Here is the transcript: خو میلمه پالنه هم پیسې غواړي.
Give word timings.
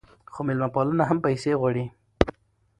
خو 0.33 0.39
میلمه 0.47 0.67
پالنه 0.75 1.03
هم 1.09 1.17
پیسې 1.25 1.51
غواړي. 1.59 1.85